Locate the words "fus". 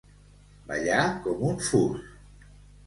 1.69-2.11